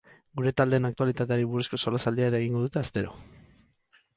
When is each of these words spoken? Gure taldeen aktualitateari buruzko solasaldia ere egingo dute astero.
Gure 0.37 0.53
taldeen 0.61 0.87
aktualitateari 0.89 1.45
buruzko 1.51 1.79
solasaldia 1.83 2.31
ere 2.31 2.41
egingo 2.45 2.63
dute 2.67 2.83
astero. 2.83 3.17